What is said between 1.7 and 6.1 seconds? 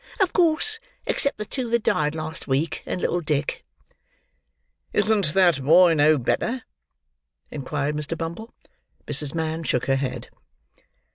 died last week. And little Dick." "Isn't that boy